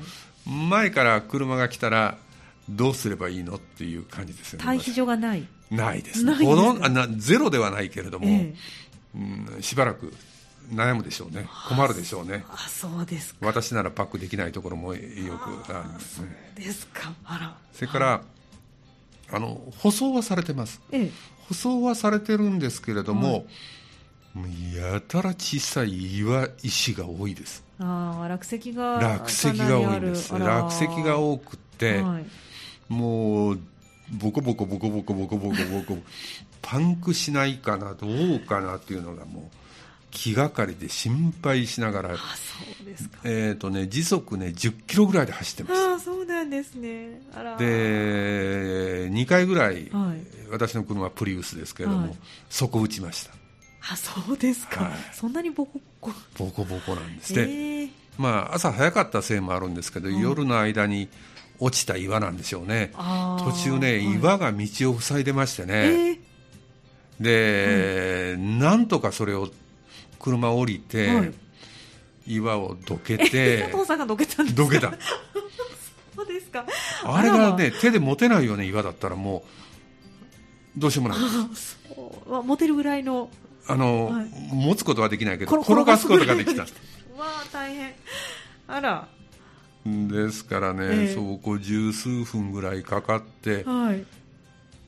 [0.50, 2.18] 前から車が来たら
[2.70, 4.66] どうすればいいのっていう感じですよね。
[4.66, 5.46] 退避所がない。
[5.70, 6.36] ないですね。
[6.36, 10.14] ほとんなゼロではないけれども、えー、うん、しばらく
[10.74, 11.48] 悩むでしょうね。
[11.68, 12.46] 困るでしょうね。
[12.50, 15.00] あそうです私ならパックできないところもよ
[15.38, 16.54] くあるんですね。
[16.56, 17.14] ですか。
[17.24, 17.58] あら。
[17.74, 18.22] それから、
[19.32, 21.12] あの舗装はされてます、ええ、
[21.48, 23.46] 舗装はされてるんですけれども、
[24.36, 27.64] はい、やたら小さい岩石が多いです。
[27.80, 30.34] ああ落石が落石が多いんです。
[30.38, 32.26] 落石が多くて、はい、
[32.94, 33.60] もう
[34.12, 35.98] ボコボコボコボコボコボコボコ
[36.62, 39.65] パンクしないかなどうかなっていうのがもう
[40.16, 42.24] 気がかりで心配しながら、あそ
[42.82, 43.20] うですか。
[43.26, 45.88] えーとね、時速、ね、10キロぐらいで走ってます。
[45.88, 47.22] あそうなんですね。
[47.36, 47.58] あら。
[47.58, 52.18] で2回ぐらい、はい、私の車はプリウスですけれども、はい、
[52.50, 53.34] 底打ちました。
[53.92, 56.46] あそうですか、はい、そんなにボコボコ。
[56.46, 57.34] ボコボコなんです。
[57.34, 61.10] ね、えー、まあ朝早かったせいもあるんですけど、夜の間に
[61.60, 62.94] 落ちた岩なんでしょうね。
[62.96, 69.50] 途中ね、岩が道を塞いでましてね、えー、で、なんとかそれを
[70.26, 71.32] 車降りて、
[72.28, 74.64] 岩をどけて佐藤さんがどけたんですか？
[74.64, 74.92] どけた。
[76.16, 76.66] そうですか。
[77.04, 80.80] あれがね手で持てないよね岩だったらもう。
[80.80, 81.20] どうしようもない。
[81.56, 82.44] そう。
[82.44, 83.30] 持てるぐらいの。
[83.68, 86.64] あの、はい、持つことはできないけど転がすことができた。
[86.64, 86.68] わ
[87.20, 87.94] あ大変。
[88.68, 89.08] あら。
[89.86, 94.04] ですからね、えー、そうこう十数分ぐらいかかって、はい、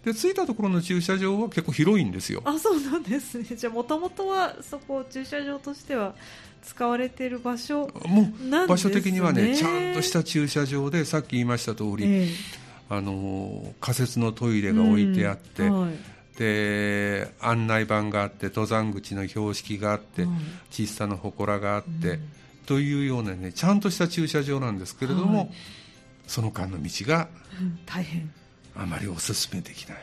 [0.07, 2.41] で着いたところの駐車場は結構広いんですよ。
[2.45, 3.43] あそうなんですね。
[3.57, 6.15] じゃあもともとはそこ駐車場としては
[6.63, 12.29] 使われている場所もう、ね、場所的にはねちゃんとした駐車場でさっき言いました通り、えー、
[12.89, 15.93] あの仮設のトイレが置いてあって、うんはい、
[16.37, 20.37] で案内板があって登山口の標識があって、うん、
[20.71, 22.19] 小さな祠があって、うん、
[22.65, 25.49] というようなねちゃんとした駐車場なんですけれども、はい、
[26.27, 27.27] その間の道が
[27.85, 28.31] 大変
[28.77, 29.97] あまりお勧めできない。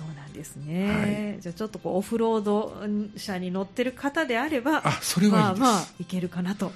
[0.00, 2.74] そうなんですね、はい、じゃあちょっとこうオフロード
[3.18, 6.72] 車に乗ってる方であればあそれはいいまあまあいけるかなと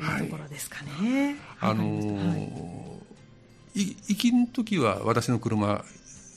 [0.00, 5.84] いうところですかね、はい、あのーはい、行きの時は私の車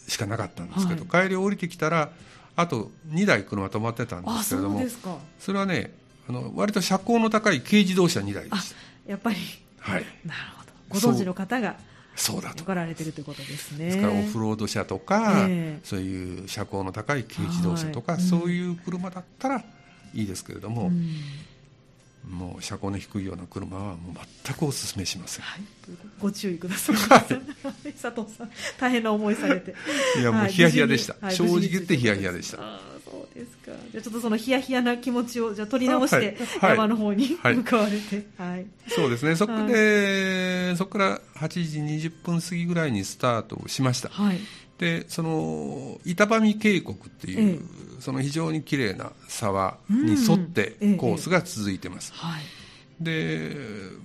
[0.09, 2.11] しかなかったんですけど、帰り降りてきたら
[2.57, 4.81] あと2台車止まってたんですけれども
[5.39, 5.93] それはね
[6.27, 8.75] あの割と車高の高い軽自動車2台でした。
[9.09, 9.37] やっぱり、
[9.79, 10.71] はい、なるほど。
[10.89, 11.77] ご存知の方が
[12.15, 12.63] そうだと。
[12.63, 13.39] 来られてるということ。
[13.39, 19.63] ですねですからオフロード車とか、えー、そういう車高の高い軽自動車とか、はい、そういう車だったら
[20.13, 21.01] いいですけれども、うん、
[22.29, 25.61] もう車高の低いような車はもう全くお勧めしません、はい、
[26.19, 29.75] ご注意ください、はい、 佐藤さん大変な思いされて。
[30.19, 32.57] いやもうヒヤヒヤでした、正直言ってヒヤヒヤでした。
[33.05, 33.71] そうですか。
[33.91, 39.35] じゃちょっとそのヒヤヒヤな気持ちをじゃ取り直して、山の方に向かわれて、はい、そうですね。
[39.35, 44.39] そこで、そこから8時20分過ぎぐらいにスタートしました、はい、
[44.77, 47.59] でその板場渓谷っていう、え
[47.94, 52.13] え、その非常に綺麗な沢に沿ってコースが続いてます、
[52.99, 53.55] で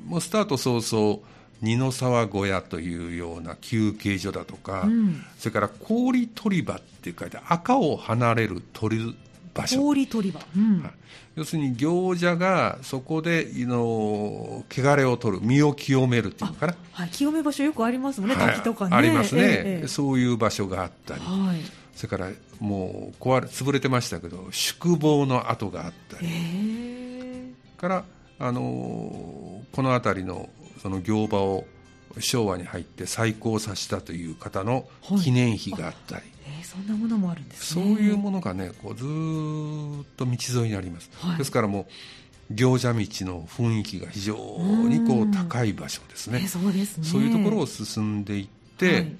[0.06, 1.18] もうスタート早々
[1.62, 9.14] 二の沢小屋というような休憩所だとか、うん、それから氷取り場って書いて赤を離れる取る
[9.52, 9.80] 場所。
[9.80, 10.90] 氷取り場、うん、
[11.36, 18.96] 要するに行者がそこでの汚れを取る身を清めるっていうかな、はい、清め場所よくありますもんね、はい、滝とかね。
[18.96, 21.60] ありますね、ええ、そういう場所があったり、はい、
[21.94, 27.52] それからもう壊れ潰れてましたけど宿坊の跡があったり、え。
[27.76, 28.04] ー、から
[28.38, 30.48] あのこの辺りの
[30.82, 31.66] その行場を
[32.18, 34.86] 昭和に入って再興させたという方の
[35.22, 39.06] 記念碑があったり、えー、そんなものもあるんです、ね、そういうものがねこうずっ
[40.16, 41.86] と道沿いにあります、はい、ですからも
[42.50, 47.04] う行者道の雰囲気が非常にこう高い場所ですね、えー、そうですね。
[47.04, 49.16] そういうところを進んでいって、はい、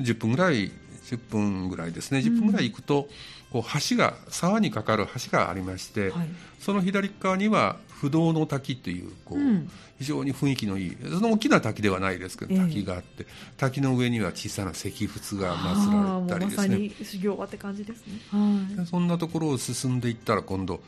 [0.00, 0.70] 10分ぐらい
[1.06, 2.18] 10分ぐらいですね。
[2.18, 3.08] 10分ぐらい行くと、
[3.52, 16.90] こう橋が沢に架かる橋がありまして、はい、その左側には不動の滝というこう、うん、非常に雰囲気のいいその大きな滝ではないですけど、滝があって滝の上には小さな石仏が祀られたりですね。
[16.98, 20.82] ま修行場って感じですね、はい、そんなところを進んでいったら今度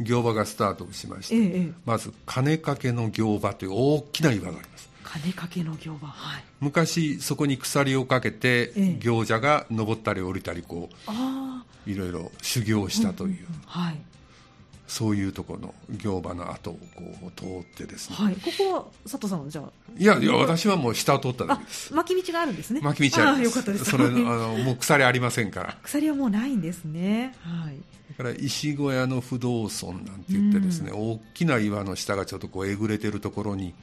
[0.00, 10.88] 行場がスタートしまして、え、まず金掛けの行場という大きな岩があります金掛けの行場、はい、昔そこに鎖をかけて、行者が登ったり降りたりこ
[11.86, 13.98] ういろいろ修行したという、うんうんうん、はい。
[14.86, 19.70] そういうところの行場の後をこう通ってですね、はい、ここは佐藤さんはじゃあ。
[19.96, 21.94] いやいや私はもう下を通っただけです。
[21.94, 22.80] 巻き道があるんですね。
[22.80, 23.42] 巻き道あります。
[23.44, 23.84] よかったです。
[23.84, 25.76] それあのもう鎖ありませんから。
[25.82, 27.36] 鎖はもうないんですね。
[27.42, 27.76] はい。
[28.18, 33.74] だから石小屋の不動尊なんて言ってですね、うん、大きな岩の下がちょっとこうえぐれてるところに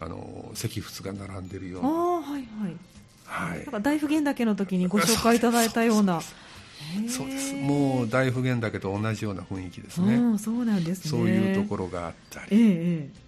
[0.00, 1.88] あの石仏が並んでるような。
[1.88, 2.76] あはいはい。
[3.24, 6.20] はい、なんか大普賢岳の時にご 紹介いただいたような。
[7.08, 7.54] そうです。
[7.54, 10.38] もう大普賢岳と同じような雰囲気ですね。
[10.38, 13.22] そうなんです、ね、そういうところがあったり、ええ、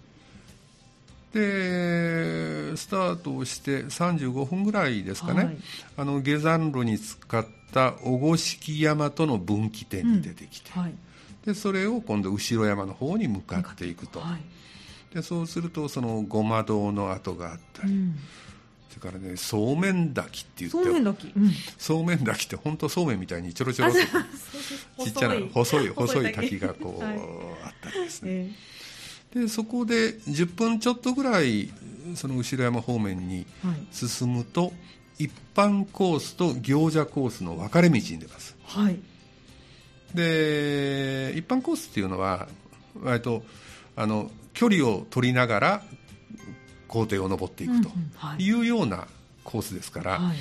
[2.71, 5.57] でスタートをして35分ぐらいですかね、はい、
[5.97, 10.93] あの下山路に使った御敷山との分岐点に出てきて、うんはい、
[11.45, 14.41] でそれを今度後ろ山の方に向かっていくと、はい、
[15.15, 18.15] でそうするとそのごま堂の跡があったり、うん。
[18.89, 23.93] それからねそうめん炊きって言ってそうめん炊き、うん、そうめん炊きって本当そうめんみたいにちょろちょろ。
[23.93, 23.97] と
[25.05, 25.87] ちっちゃな細い。
[25.87, 31.71] 細い滝がこう、 はい、あったりですね、えー、でそこで10分ちょっとぐらい
[32.15, 33.45] その後ろ山方面に
[33.93, 34.67] 進むと、は
[35.17, 38.99] い、一般コースと行者コースの分かれ道に出ます、はい、
[40.13, 42.49] で一般コースっていうのは
[43.01, 43.45] 割と
[43.95, 45.83] あの距離を取りながら
[46.87, 47.89] 工程を登っていくと
[48.39, 48.51] い。
[48.53, 49.07] うような
[49.43, 50.33] コースですから、は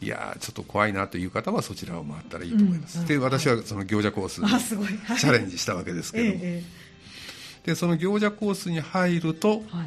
[0.00, 4.48] い、いやちょっと怖いなという方はそちらを回ったらいいと思います、うん、で私はその行者コースに
[5.18, 9.84] チャレンジしたわけですけども、ええ、でその行者コースに入ると、は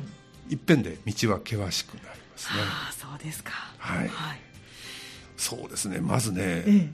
[0.50, 2.62] い、いっぺんで道は険しくなりますね。
[2.62, 3.52] あそうですか。
[3.78, 4.40] はい、はい、
[5.38, 6.00] そうですね。
[6.00, 6.90] まずね、ええ、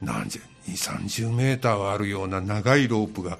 [0.00, 3.38] 何十2 3 0メーターはあるような長いロープが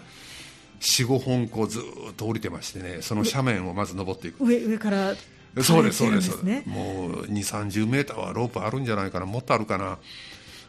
[0.81, 4.45] 45本こうずっと降りてましてねその斜面をまず登っていく。
[4.45, 5.15] 上上から
[5.63, 9.99] そうですそうです、ね、もう2 3 0メーターはロープあるんじゃないかなもっとあるかな。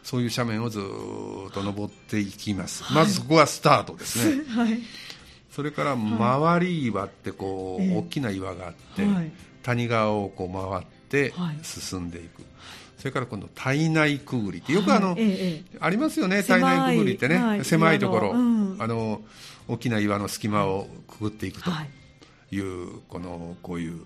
[0.06, 4.78] そういう斜面をずっと登っていきます、はい、まずそこはスタートですね、 はい、
[5.50, 9.32] それから周り岩ってこう、大きな岩があって、はい、
[9.64, 12.44] 谷川をこう回って進んでいく、
[12.98, 15.16] それから今度体内くぐりってよくあの、
[15.80, 19.22] ありますよね体内くぐりってね、狭いところ、うん、あの
[19.68, 21.70] 大きな岩の隙間をくぐっていくと
[22.52, 22.58] い。
[22.60, 24.00] う、このこういう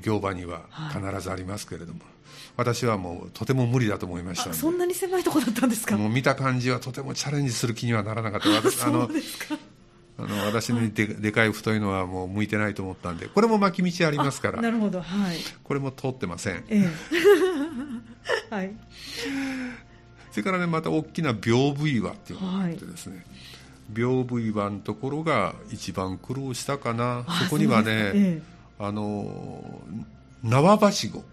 [0.00, 2.00] 行場には必ずありますけれども、
[2.56, 5.96] 私はもうとても無理だと思いましたそんなに狭いところだったんですか？
[5.96, 8.48] もう見た感じはとてもチャレンジする気にはならなかった。
[8.86, 9.08] あの
[10.20, 16.90] あの私ので,、でかい太いのはもう向いてないと思ったんでこれも巻き道ありますからなるほど、はい、これも通ってません、え
[18.50, 18.50] え。
[18.52, 18.72] はい、
[20.32, 23.26] それからねまた大きな屏風岩っていうのがあってですね、はい
[23.92, 27.24] 屏風岩のところが一番苦労したかな。
[27.44, 28.42] そこにはね、ええ、
[28.78, 29.62] あの
[30.42, 31.24] 縄はしご。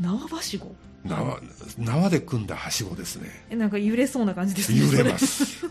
[0.00, 0.74] 縄はしご？
[1.04, 1.38] 縄
[1.78, 3.28] 縄で組んだはしごですね。
[3.56, 4.80] なんか揺れそうな感じですね。
[4.84, 5.66] 揺れます。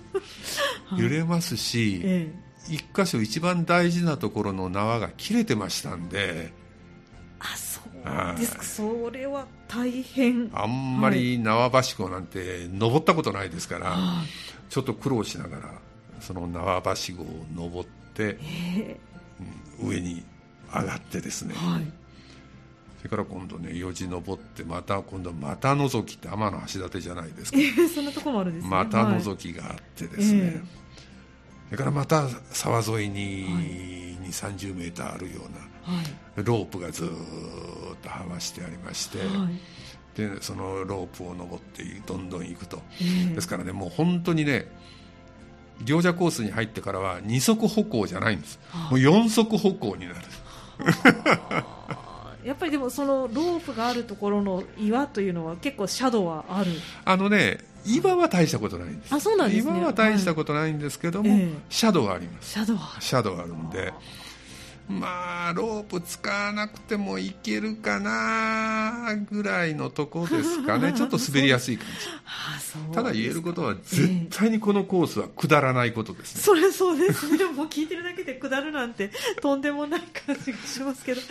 [0.98, 2.34] 揺れますし、え
[2.70, 6.54] え、一箇所一番大事なところの縄が切れてましたんで。
[7.40, 8.64] あそうですか。
[8.64, 10.50] それは大変。
[10.54, 14.28] あんまり縄ばしごなんて登ったことないですから、はい、
[14.72, 15.74] ちょっと苦労しながら
[16.20, 18.38] その縄ばしごを登って、
[19.82, 20.24] うん、上に
[20.74, 21.88] 上がってですね、はい、
[22.98, 28.70] それから今度ね4時登ってまた今度また覗きって天橋立じゃないですか、えー、そんなとこもあるんですね。
[28.70, 30.50] また覗きがあってですね、はい。
[30.50, 37.08] えー、それからまた沢沿いに2 3 0メーターあるような、はい、ロープがずっ
[38.02, 39.20] とはわしてありまして、
[40.16, 44.68] でそのロープを登ってどんどん行くと、えー、ですからねもう本当にね
[45.84, 48.60] 行者コースに入ってからは二足歩行じゃないんです、
[48.90, 50.20] もう四足歩行になる。
[52.44, 56.72] やっぱりでもそのロープがあるところの岩というのは結構シャドウはある。
[57.04, 59.14] あのね岩は大したことないんです。
[59.14, 62.52] あそうなんです、ね、岩は大したことないんですけども、はい、シャドウはあります。
[62.54, 63.94] シャドウシャドウあるんで
[64.90, 70.94] まあロープ使わなくてもいけるかなぐらいのとこですかね。
[70.98, 72.94] ちょっと滑りやすい感じ。
[72.94, 77.46] ただ言えることは絶対にこのコースは下らないことですね、それそうですね。
[77.46, 81.22] もう聞いてるだけで下るなんてとんでもない感じがしますけど。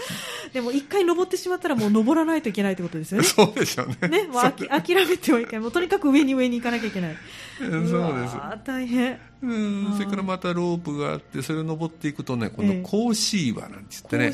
[0.52, 3.26] でも一回登ってしまったらもう登らないといけないってことですよね。
[3.26, 4.08] そうでしょうね。
[4.08, 5.60] ねもう諦めてはいけない。
[5.60, 7.16] もうとにかく上に上に行かなきゃいけない。
[7.58, 8.36] そうです。
[8.64, 9.92] 大変うん。
[9.94, 14.32] それからまたロープがあってそれを登っていくとね今度格子岩なんて言ってね、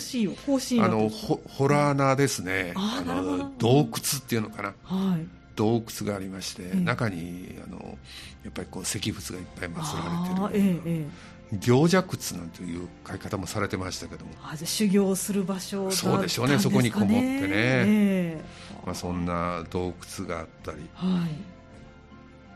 [0.83, 2.73] あのホホラー穴ですね。
[2.77, 3.87] あの洞窟
[4.19, 7.99] っていうのかな、はい、洞窟がありまして、え中にあの
[8.45, 11.07] やっぱりこう石仏がいっぱい祀られてる、え
[11.53, 14.33] え、行者窟なんていう書き方もされてましたけども。
[14.43, 18.41] あじゃ修行する場所、ね、そうでしょうねそこにこもってね、え。
[18.85, 21.31] まあ、そんな洞窟があったり、はい、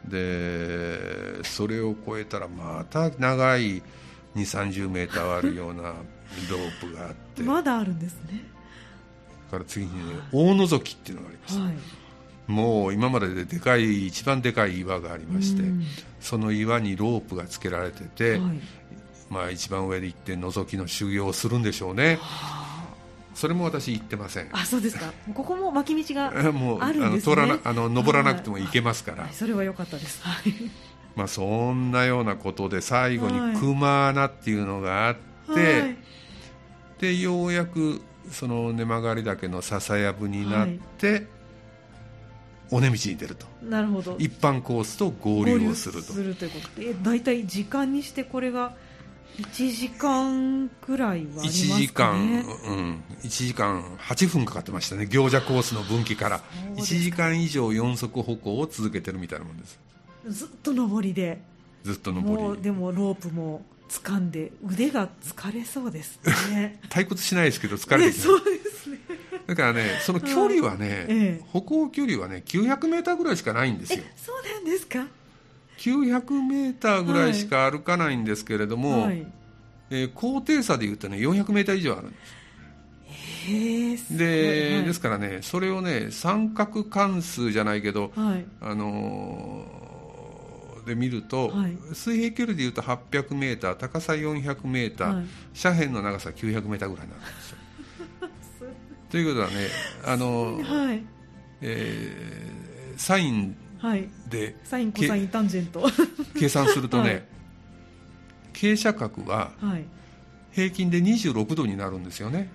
[0.05, 3.83] でそれを越えたらまた長い2
[4.35, 7.43] 3 0メーターあるようなロープがあって。
[7.43, 8.57] まだあるんですね。
[9.51, 11.75] から次に、ね、大覗きっていうのがあります、はい、
[12.47, 15.63] もう今までででかい一番でかい岩がありまして、
[16.21, 18.41] その岩にロープがつけられてて、はい、
[19.31, 22.19] まあ、一番上で行って覗きの修行をするんでしょうね、
[23.37, 24.49] それも私行ってません。
[24.53, 25.13] あそうですか。
[25.35, 26.59] ここも巻き道があるんです、
[26.99, 30.23] ね、あの通らなあの登らなくても行けますから、はい、それは良かったです、
[31.15, 35.17] まあ、そんなようなことで最後に熊穴っていうのがあっ
[35.55, 35.97] て、
[36.99, 38.01] でようやく
[38.33, 41.27] その根曲がり岳の笹やぶになって、はい、
[42.71, 43.47] 尾根道に出ると。
[43.63, 44.17] なるほど。
[44.19, 46.15] 一般コースと合流をすると。
[46.15, 46.95] するということで。
[47.03, 48.75] 大体時間にしてこれが
[49.37, 56.41] 1時間くらいはあね、1時間うん1時間8分かかってましたね行者コースの分岐から。
[56.77, 59.79] 1時間以上4足歩行を続けてるみたいなもんです。
[60.29, 61.39] ずっと上りで。
[61.85, 62.63] ずっと上り。
[62.63, 66.19] でもロープも掴んで腕が疲れそうです
[66.51, 66.81] ね。
[66.89, 68.99] 退屈しないですけど疲れてきそうですね。
[69.47, 74.03] だからねその距離はね、ええ、歩行距離はね900メーターぐらいしかないんですよ。
[74.17, 75.07] そうなんですか？
[75.79, 79.27] 900メーターぐらいしか歩かないんですけれども、はい、
[79.91, 82.17] えー、高低差でいうとね400メーター以上あるんで
[83.97, 84.17] す。
[84.17, 95.27] で、はい、ですからねそれをね三角関数じゃないけど、はい、あのー、で見ると、はい、水平距離でいうと800メーター高さ400メーター、
[95.63, 97.59] 斜辺の長さ900メーターぐらいなんですよ。
[99.11, 99.69] ということはね
[100.05, 101.03] あのー、はい、
[101.61, 103.57] えー、サイン
[104.29, 105.85] で、サインコサインタンジェント。
[106.39, 107.29] 計算するとね、
[108.53, 109.53] 傾斜角は
[110.53, 112.51] 平均で26度になるんですよね、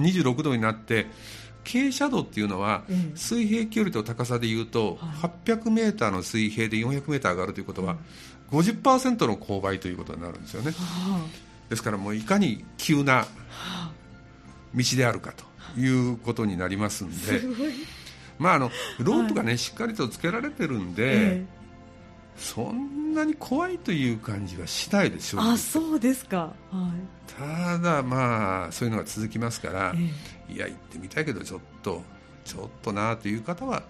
[0.00, 1.06] 26度になって
[1.66, 2.84] 傾斜度っていうのは、
[3.16, 4.98] 水平距離と高さでいうと、
[5.46, 7.96] 800メーターの水平で400メーター上がるということは、
[8.52, 10.72] 50%の勾配ということになるんですよね。
[11.68, 13.26] ですからもういかに急な
[14.72, 15.32] 道であるか
[15.74, 17.40] ということになりますんで、
[18.38, 21.44] まああのロープがね、しっかりとつけられてるんで、
[22.36, 25.42] そんなに怖いという感じはしないでしょう。
[25.42, 26.92] あそうですか、は
[27.28, 29.98] い、ただまあそういうのが続きますから、え
[30.50, 32.02] え、いや行ってみたいけどちょっと
[32.44, 33.82] ちょっとなという方は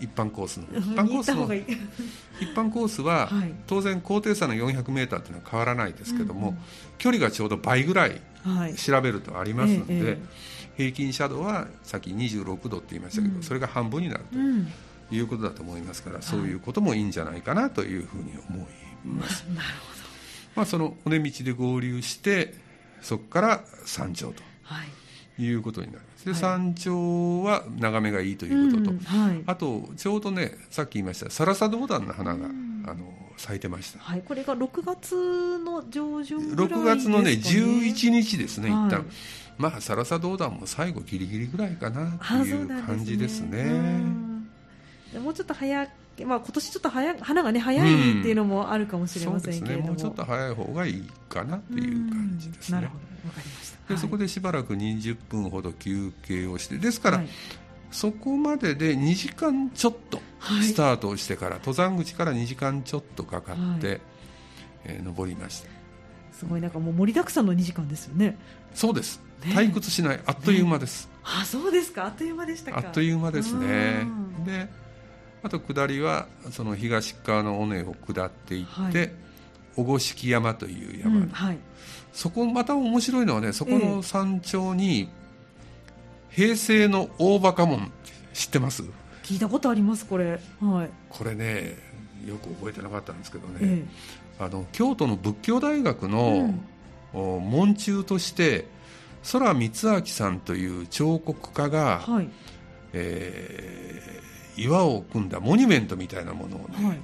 [0.00, 1.44] 一般コースの一般コースの
[2.40, 6.62] 一般コースは、はい、当然高低差の 400m というのは変わらないですけども、うんうん、
[6.98, 8.20] 距離がちょうど倍ぐらい
[8.76, 10.18] 調べるとありますので、はいえ、
[10.76, 14.38] 平均斜度はさっき26度って言いましたけど、うん、それが半分になると。
[14.38, 14.72] うん。
[15.10, 18.66] いうことだと思いますから、そういうこともいいんじゃないかなというふうに思い
[19.04, 19.44] ます。
[19.54, 20.02] なるほど。
[20.54, 22.54] まあ、その尾根道で合流して
[23.00, 24.82] そこから山頂と、は
[25.38, 26.26] い、いうことになります。
[26.26, 39.06] で、山頂は眺めがいいということと、うんはい、あとちょうどねさっき言いましたサラサドウダンの花が、うん、あの咲いてました、はい、これが6月の上旬ぐらいですか、ね、6月のね11日ですね、はい、一旦
[39.58, 43.70] まあサラサドウダンも最後ギリギリぐらいかなという感じですね。
[45.20, 45.88] もうちょっと早
[46.24, 52.76] まあ、今年ちょっと早花がね早いっていうのもあるかもしれませんけれども、うんね、もうちょっと早い方がいいかなっていう感じですね。
[52.76, 53.28] なるほど。
[53.28, 53.78] わかりました。
[53.88, 57.28] で、はい、そこでしばらく20分ほど休憩をしてですから、はい、
[57.90, 60.20] そこまでで2時間ちょっと
[60.62, 64.00] スタートをしてから、はい、登山口から2時間ちょっとかかって、はい、
[64.84, 65.68] えー、登りました。
[66.32, 68.36] すごいなんかもう盛りだくさんの2時間ですよね。
[68.74, 70.20] そうです、ね、退屈しない。
[70.26, 72.06] あっという間です、ね、あそうですか。
[72.06, 72.78] あっという間でしたか。
[72.78, 74.06] あっという間ですね。
[74.44, 74.68] で
[75.42, 79.12] あと下りはその東側の尾根を下っていって、はい、
[79.74, 81.58] 小五色山という山、うんはい、
[82.12, 85.08] そこまた面白いのはねそこの山頂に、
[86.30, 87.90] 平成の大バカ門
[88.32, 88.84] 知ってます？
[89.24, 91.76] 聞いたことありますこれ、はい、これね
[92.24, 93.84] よく覚えてなかったんですけどね、え
[94.40, 96.54] え、あの京都の仏教大学の、
[97.14, 98.66] うん、門中として
[99.30, 99.68] 空光
[100.00, 102.28] 明さんという彫刻家が、はい。
[102.92, 104.20] え
[104.56, 106.98] 岩を組んだモニュメントみたいなものをね、はい、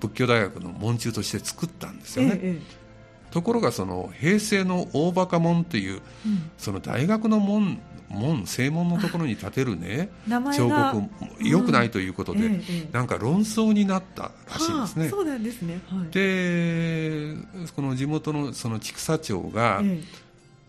[0.00, 12.54] 仏教大学の門中として作ったんですよね、ええ、ところがその平成の大バカ門という、うん、その大学の門門正門のところに建てるね彫刻よくないということで、うん。
[12.54, 15.02] え、なんか論争になったらしいんですね。
[15.02, 17.36] はあ、そうなんですね、はい、で
[17.76, 19.80] この地元のその千種町が、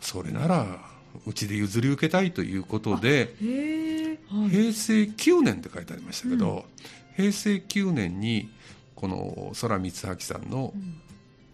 [0.02, 0.80] それなら
[1.26, 3.34] うちで譲り受けたいということで、
[4.50, 6.66] 平成9年って書いてありましたけど、
[7.18, 8.50] うん、平成9年に
[8.96, 10.74] この空光明さんの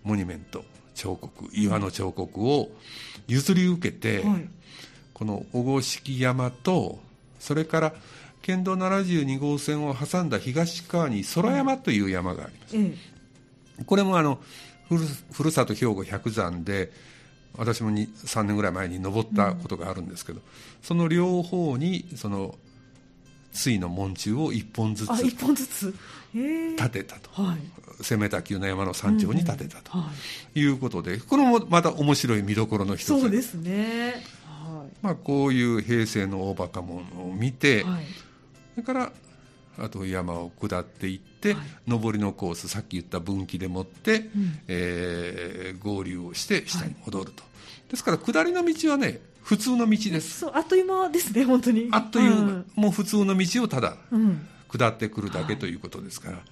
[0.03, 0.63] モニュメント
[0.95, 2.69] 彫刻岩の彫刻を
[3.27, 4.49] 譲り受けて、はい、
[5.13, 6.99] この小郷式山と
[7.39, 7.93] それから
[8.41, 12.93] 県道72号線を挟んだ東側に空山という山があります、はい、
[13.85, 14.39] これもあの
[14.87, 16.91] ふるふるさと兵庫百山で
[17.57, 20.43] 私も3年ぐらい前に登ったことがあるんですけど、うん、
[20.81, 22.55] その両方にその
[23.53, 25.93] 対の門柱を1本ずつ一本ずつ。
[26.33, 29.91] 建てたと、はい、攻めた急な山の山頂に建てたと
[30.53, 30.63] い。
[30.65, 33.07] うことで、これもまた面白い見どころの一つ。
[33.07, 38.05] そうですね、はい、まあ、こういう平成の大バカ門を見て、はい、
[38.75, 39.11] それから
[39.79, 47.43] あと山を下っていって、はい、上りのコースさっき言った分岐でもって、うん、えー、合流をして下に戻ると、
[47.89, 50.39] ですから下りの道はね普通の道です。
[50.39, 51.87] そうあっという間ですね本当に。
[51.91, 53.95] あっという間、うん、もう普通の道をただ
[54.67, 56.45] 下ってくるだけということですから、はい、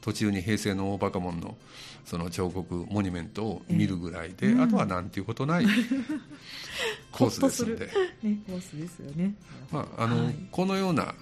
[0.00, 1.56] 途中に平成の大バカ門の
[2.04, 5.66] その彫刻モニュメントを見るぐらいで、えーうん、あとはなんていうことない
[7.12, 7.86] コースですので、
[8.22, 9.34] ね、コースですよね、
[9.70, 11.14] まああの、はい、このような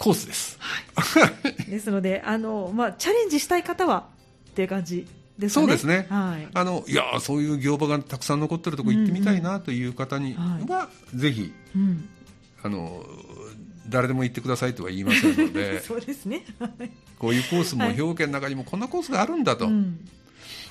[0.00, 0.58] コースです、
[0.96, 1.30] は
[1.66, 4.08] い、ですので あの、まあ、チャレンジしたい方は
[4.50, 5.06] っていう感じ
[5.38, 12.06] ね、そうですね、はい、あのいやそういう行場がたくさん残ってるところ行ってみたいなという方には、うん、ぜひ、うん、
[12.62, 13.06] あの
[13.88, 16.44] 誰でも行ってくださいとは言いませんので そうですね、
[17.18, 19.74] こういうコースも兵庫県の中にもこんなコースがあるんだと、はい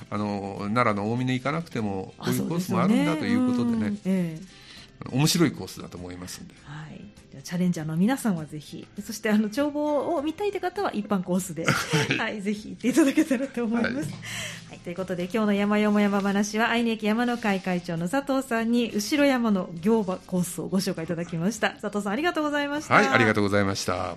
[0.08, 4.59] あの奈良の大峰行かなくてもこういうコースもあるんだということでね、えー、
[5.10, 6.54] 面白いコースだと思いますんで。
[6.64, 7.00] はい。
[7.42, 11.64] チャレンジャーの皆さんはぜひそしてあの眺望を見たいという方は一般コースで、
[12.18, 13.94] はい、ぜひ行っていただけたらと思います。
[13.94, 14.04] はい、
[14.70, 21.70] はい、ということで今日の山よも山話は愛媛駅山の会会長の佐藤さんに後ろ山の行場コースをご紹介いただきました。
[21.70, 22.94] 佐藤さんありがとうございました。
[22.94, 24.08] はいありがとうございました